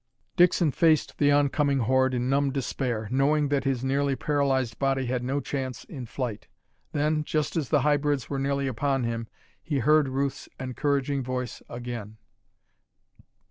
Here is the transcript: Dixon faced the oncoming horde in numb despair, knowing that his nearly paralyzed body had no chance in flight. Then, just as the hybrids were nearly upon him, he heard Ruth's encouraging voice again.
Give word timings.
Dixon 0.35 0.71
faced 0.71 1.19
the 1.19 1.31
oncoming 1.31 1.77
horde 1.77 2.15
in 2.15 2.27
numb 2.27 2.51
despair, 2.51 3.07
knowing 3.11 3.49
that 3.49 3.65
his 3.65 3.83
nearly 3.83 4.15
paralyzed 4.15 4.79
body 4.79 5.05
had 5.05 5.23
no 5.23 5.39
chance 5.39 5.83
in 5.83 6.07
flight. 6.07 6.47
Then, 6.91 7.23
just 7.23 7.55
as 7.55 7.69
the 7.69 7.81
hybrids 7.81 8.27
were 8.27 8.39
nearly 8.39 8.65
upon 8.65 9.03
him, 9.03 9.27
he 9.61 9.77
heard 9.77 10.09
Ruth's 10.09 10.49
encouraging 10.59 11.21
voice 11.21 11.61
again. 11.69 12.17